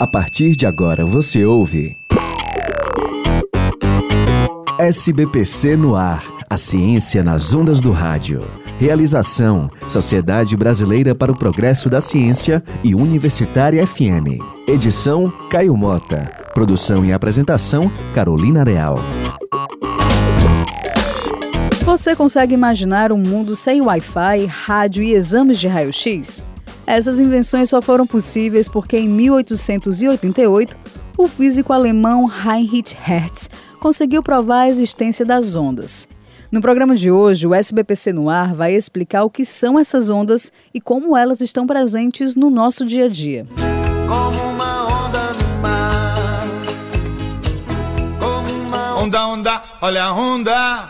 [0.00, 1.96] A partir de agora você ouve.
[4.78, 6.22] SBPC no ar.
[6.48, 8.44] A ciência nas ondas do rádio.
[8.78, 14.38] Realização: Sociedade Brasileira para o Progresso da Ciência e Universitária FM.
[14.68, 16.30] Edição: Caio Mota.
[16.54, 19.00] Produção e apresentação: Carolina Real.
[21.84, 26.44] Você consegue imaginar um mundo sem Wi-Fi, rádio e exames de raio-x?
[26.90, 30.74] Essas invenções só foram possíveis porque em 1888
[31.18, 36.08] o físico alemão Heinrich Hertz conseguiu provar a existência das ondas.
[36.50, 40.50] No programa de hoje, o SBPC no ar vai explicar o que são essas ondas
[40.72, 43.46] e como elas estão presentes no nosso dia a dia.
[44.08, 46.42] Como uma onda no mar.
[48.18, 50.88] Como uma onda, onda, olha a onda.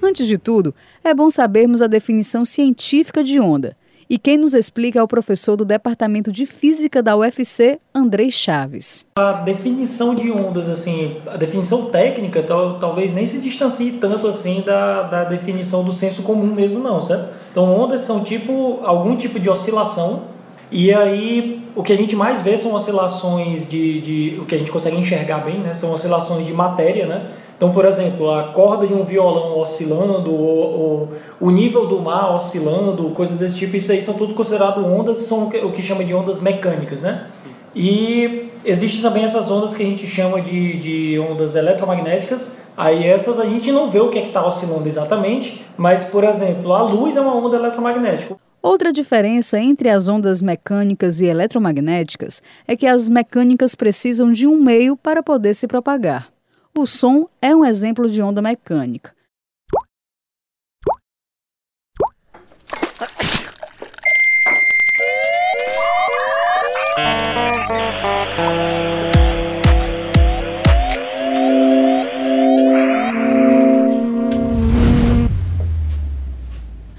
[0.00, 3.76] Antes de tudo, é bom sabermos a definição científica de onda.
[4.08, 9.04] E quem nos explica é o professor do Departamento de Física da UFC, Andrei Chaves.
[9.18, 14.62] A definição de ondas, assim, a definição técnica tal, talvez nem se distancie tanto assim
[14.64, 17.30] da, da definição do senso comum mesmo não, certo?
[17.50, 20.36] Então ondas são tipo algum tipo de oscilação
[20.70, 24.58] e aí o que a gente mais vê são oscilações de, de o que a
[24.58, 25.74] gente consegue enxergar bem, né?
[25.74, 27.26] São oscilações de matéria, né?
[27.56, 31.08] Então, por exemplo, a corda de um violão oscilando, ou, ou,
[31.40, 35.48] o nível do mar oscilando, coisas desse tipo, isso aí são tudo considerado ondas, são
[35.48, 37.28] o que chama de ondas mecânicas, né?
[37.74, 42.58] E existem também essas ondas que a gente chama de, de ondas eletromagnéticas.
[42.76, 46.24] Aí essas a gente não vê o que é que está oscilando exatamente, mas, por
[46.24, 48.36] exemplo, a luz é uma onda eletromagnética.
[48.62, 54.56] Outra diferença entre as ondas mecânicas e eletromagnéticas é que as mecânicas precisam de um
[54.56, 56.35] meio para poder se propagar.
[56.78, 59.16] O som é um exemplo de onda mecânica.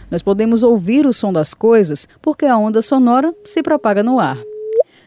[0.09, 4.39] Nós podemos ouvir o som das coisas porque a onda sonora se propaga no ar.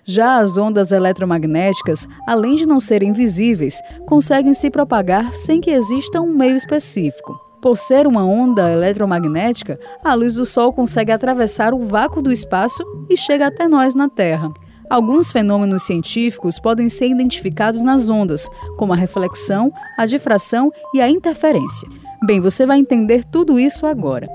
[0.05, 6.21] Já as ondas eletromagnéticas, além de não serem visíveis, conseguem se propagar sem que exista
[6.21, 7.39] um meio específico.
[7.61, 12.83] Por ser uma onda eletromagnética, a luz do Sol consegue atravessar o vácuo do espaço
[13.09, 14.51] e chega até nós na Terra.
[14.89, 21.09] Alguns fenômenos científicos podem ser identificados nas ondas, como a reflexão, a difração e a
[21.09, 21.89] interferência.
[22.27, 24.27] Bem, você vai entender tudo isso agora.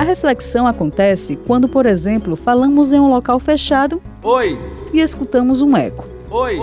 [0.00, 4.58] A reflexão acontece quando, por exemplo, falamos em um local fechado Oi.
[4.94, 6.08] e escutamos um eco.
[6.30, 6.58] Oi.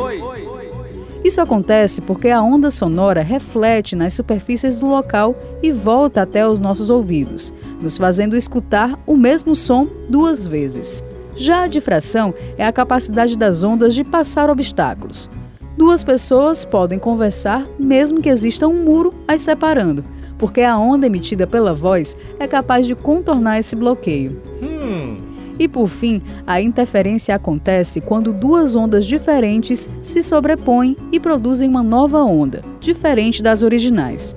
[1.24, 6.60] Isso acontece porque a onda sonora reflete nas superfícies do local e volta até os
[6.60, 11.04] nossos ouvidos, nos fazendo escutar o mesmo som duas vezes.
[11.36, 15.30] Já a difração é a capacidade das ondas de passar obstáculos.
[15.78, 20.04] Duas pessoas podem conversar mesmo que exista um muro as separando
[20.38, 24.42] porque a onda emitida pela voz é capaz de contornar esse bloqueio.
[24.62, 25.18] Hum.
[25.60, 31.82] E por fim, a interferência acontece quando duas ondas diferentes se sobrepõem e produzem uma
[31.82, 34.36] nova onda, diferente das originais.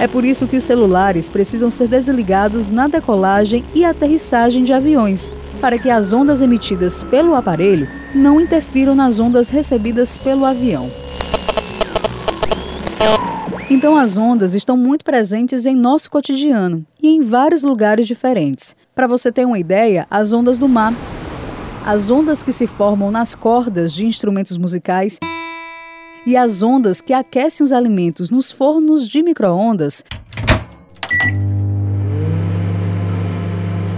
[0.00, 5.32] É por isso que os celulares precisam ser desligados na decolagem e aterrissagem de aviões,
[5.60, 10.90] para que as ondas emitidas pelo aparelho não interfiram nas ondas recebidas pelo avião.
[13.70, 18.76] Então, as ondas estão muito presentes em nosso cotidiano e em vários lugares diferentes.
[18.94, 20.92] Para você ter uma ideia, as ondas do mar,
[21.84, 25.18] as ondas que se formam nas cordas de instrumentos musicais
[26.26, 30.04] e as ondas que aquecem os alimentos nos fornos de microondas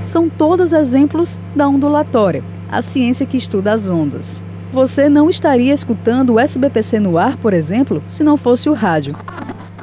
[0.04, 4.41] são todos exemplos da ondulatória, a ciência que estuda as ondas.
[4.71, 9.16] Você não estaria escutando o SBPC no ar, por exemplo, se não fosse o rádio